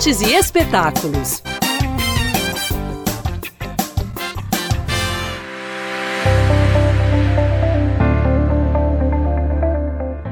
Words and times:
artes 0.00 0.22
e 0.22 0.32
espetáculos. 0.32 1.42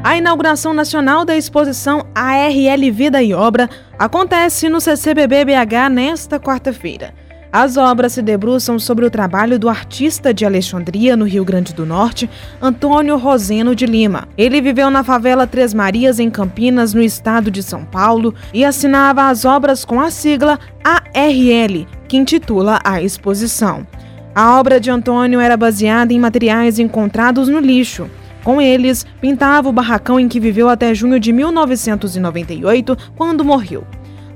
A 0.02 0.16
inauguração 0.16 0.72
nacional 0.72 1.26
da 1.26 1.36
exposição 1.36 2.06
ARL 2.14 2.90
Vida 2.90 3.22
e 3.22 3.34
Obra 3.34 3.68
acontece 3.98 4.70
no 4.70 4.80
CCBB 4.80 5.44
BH 5.44 5.90
nesta 5.90 6.40
quarta-feira. 6.40 7.12
As 7.52 7.78
obras 7.78 8.12
se 8.12 8.20
debruçam 8.20 8.78
sobre 8.78 9.06
o 9.06 9.10
trabalho 9.10 9.58
do 9.58 9.70
artista 9.70 10.34
de 10.34 10.44
Alexandria, 10.44 11.16
no 11.16 11.24
Rio 11.24 11.44
Grande 11.44 11.72
do 11.72 11.86
Norte, 11.86 12.28
Antônio 12.60 13.16
Roseno 13.16 13.74
de 13.74 13.86
Lima. 13.86 14.28
Ele 14.36 14.60
viveu 14.60 14.90
na 14.90 15.02
favela 15.02 15.46
Três 15.46 15.72
Marias, 15.72 16.18
em 16.18 16.28
Campinas, 16.28 16.92
no 16.92 17.00
estado 17.00 17.50
de 17.50 17.62
São 17.62 17.86
Paulo, 17.86 18.34
e 18.52 18.66
assinava 18.66 19.28
as 19.28 19.46
obras 19.46 19.82
com 19.82 19.98
a 19.98 20.10
sigla 20.10 20.58
ARL, 20.84 21.86
que 22.06 22.18
intitula 22.18 22.78
a 22.84 23.00
exposição. 23.00 23.86
A 24.34 24.58
obra 24.58 24.78
de 24.78 24.90
Antônio 24.90 25.40
era 25.40 25.56
baseada 25.56 26.12
em 26.12 26.20
materiais 26.20 26.78
encontrados 26.78 27.48
no 27.48 27.58
lixo. 27.58 28.10
Com 28.44 28.60
eles, 28.60 29.04
pintava 29.20 29.68
o 29.68 29.72
barracão 29.72 30.20
em 30.20 30.28
que 30.28 30.38
viveu 30.38 30.68
até 30.68 30.94
junho 30.94 31.18
de 31.18 31.32
1998, 31.32 32.96
quando 33.16 33.44
morreu. 33.44 33.84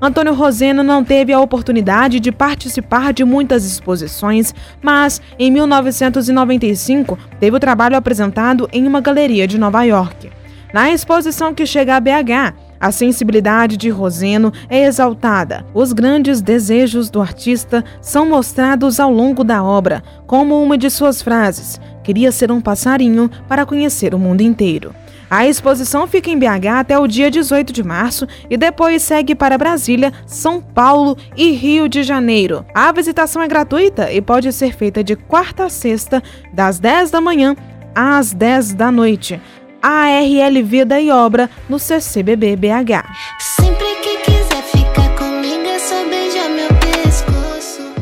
Antônio 0.04 0.34
Roseno 0.34 0.82
não 0.82 1.04
teve 1.04 1.32
a 1.32 1.38
oportunidade 1.38 2.18
de 2.18 2.32
participar 2.32 3.12
de 3.12 3.24
muitas 3.24 3.64
exposições, 3.64 4.52
mas 4.82 5.22
em 5.38 5.48
1995 5.48 7.16
teve 7.38 7.56
o 7.56 7.60
trabalho 7.60 7.96
apresentado 7.96 8.68
em 8.72 8.84
uma 8.84 9.00
galeria 9.00 9.46
de 9.46 9.56
Nova 9.56 9.84
York. 9.84 10.28
Na 10.74 10.90
exposição 10.90 11.54
que 11.54 11.64
chega 11.64 11.94
a 11.94 12.00
BH, 12.00 12.52
a 12.80 12.90
sensibilidade 12.90 13.76
de 13.76 13.90
Roseno 13.90 14.52
é 14.68 14.86
exaltada. 14.86 15.64
Os 15.72 15.92
grandes 15.92 16.42
desejos 16.42 17.08
do 17.08 17.20
artista 17.20 17.84
são 18.00 18.28
mostrados 18.28 18.98
ao 18.98 19.12
longo 19.12 19.44
da 19.44 19.62
obra, 19.62 20.02
como 20.26 20.60
uma 20.60 20.76
de 20.76 20.90
suas 20.90 21.22
frases: 21.22 21.80
Queria 22.02 22.32
ser 22.32 22.50
um 22.50 22.60
passarinho 22.60 23.30
para 23.46 23.64
conhecer 23.64 24.16
o 24.16 24.18
mundo 24.18 24.40
inteiro. 24.40 24.92
A 25.32 25.46
exposição 25.46 26.06
fica 26.06 26.28
em 26.28 26.38
BH 26.38 26.80
até 26.80 26.98
o 26.98 27.06
dia 27.06 27.30
18 27.30 27.72
de 27.72 27.82
março 27.82 28.28
e 28.50 28.56
depois 28.58 29.00
segue 29.00 29.34
para 29.34 29.56
Brasília, 29.56 30.12
São 30.26 30.60
Paulo 30.60 31.16
e 31.34 31.52
Rio 31.52 31.88
de 31.88 32.02
Janeiro. 32.02 32.66
A 32.74 32.92
visitação 32.92 33.40
é 33.40 33.48
gratuita 33.48 34.12
e 34.12 34.20
pode 34.20 34.52
ser 34.52 34.76
feita 34.76 35.02
de 35.02 35.16
quarta 35.16 35.64
a 35.64 35.70
sexta, 35.70 36.22
das 36.52 36.78
10 36.78 37.12
da 37.12 37.18
manhã 37.18 37.56
às 37.94 38.34
10 38.34 38.74
da 38.74 38.92
noite. 38.92 39.40
ARL 39.80 40.62
Vida 40.62 41.00
e 41.00 41.10
Obra 41.10 41.48
no 41.66 41.78
CCBB 41.78 42.54
BH. 42.54 43.71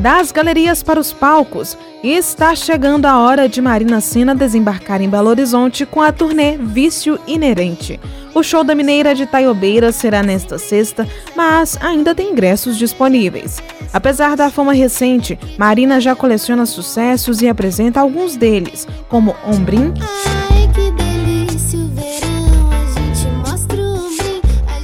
Das 0.01 0.31
galerias 0.31 0.81
para 0.81 0.99
os 0.99 1.13
palcos. 1.13 1.77
E 2.01 2.09
está 2.13 2.55
chegando 2.55 3.05
a 3.05 3.19
hora 3.19 3.47
de 3.47 3.61
Marina 3.61 4.01
Sena 4.01 4.33
desembarcar 4.33 4.99
em 4.99 5.07
Belo 5.07 5.29
Horizonte 5.29 5.85
com 5.85 6.01
a 6.01 6.11
turnê 6.11 6.57
Vício 6.57 7.19
Inerente. 7.27 7.99
O 8.33 8.41
show 8.41 8.63
da 8.63 8.73
Mineira 8.73 9.13
de 9.13 9.27
Taiobeira 9.27 9.91
será 9.91 10.23
nesta 10.23 10.57
sexta, 10.57 11.07
mas 11.35 11.77
ainda 11.79 12.15
tem 12.15 12.31
ingressos 12.31 12.77
disponíveis. 12.77 13.61
Apesar 13.93 14.35
da 14.35 14.49
fama 14.49 14.73
recente, 14.73 15.37
Marina 15.55 16.01
já 16.01 16.15
coleciona 16.15 16.65
sucessos 16.65 17.43
e 17.43 17.47
apresenta 17.47 17.99
alguns 17.99 18.35
deles, 18.35 18.87
como 19.07 19.35
Ombrim. 19.45 19.93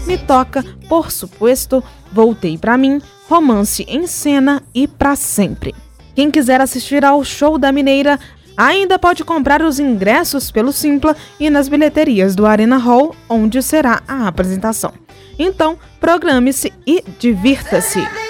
Me 0.08 0.17
toca, 0.17 0.63
por 0.88 1.11
supuesto, 1.11 1.83
voltei 2.13 2.58
para 2.58 2.77
mim, 2.77 3.02
romance 3.27 3.86
em 3.89 4.08
cena 4.08 4.63
e 4.73 4.88
para 4.88 5.17
sempre. 5.17 5.75
Quem 6.16 6.31
quiser 6.31 6.62
assistir 6.62 7.03
ao 7.03 7.25
show 7.25 7.57
da 7.57 7.73
Mineira 7.73 8.18
ainda 8.56 8.97
pode 8.97 9.25
comprar 9.25 9.62
os 9.62 9.79
ingressos 9.79 10.50
pelo 10.50 10.72
Simpla 10.72 11.13
e 11.38 11.50
nas 11.50 11.68
bilheterias 11.68 12.35
do 12.35 12.45
Arena 12.45 12.78
Hall, 12.78 13.13
onde 13.28 13.62
será 13.62 14.01
a 14.07 14.29
apresentação. 14.29 14.94
Então, 15.38 15.78
programe-se 16.00 16.72
e 16.85 17.03
divirta-se! 17.19 18.26